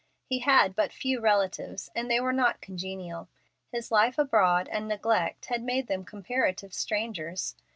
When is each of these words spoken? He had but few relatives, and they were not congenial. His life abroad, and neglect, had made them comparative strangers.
He 0.25 0.39
had 0.39 0.75
but 0.75 0.91
few 0.91 1.19
relatives, 1.19 1.91
and 1.93 2.09
they 2.09 2.19
were 2.19 2.33
not 2.33 2.59
congenial. 2.59 3.29
His 3.71 3.91
life 3.91 4.17
abroad, 4.17 4.67
and 4.71 4.87
neglect, 4.87 5.45
had 5.45 5.61
made 5.61 5.85
them 5.85 6.05
comparative 6.05 6.73
strangers. 6.73 7.55